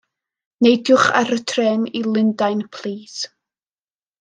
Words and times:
Neidiwch 0.63 1.03
ar 1.19 1.33
y 1.35 1.37
trên 1.51 1.85
i 2.01 2.03
Lundain, 2.09 2.61
plîs. 2.73 3.17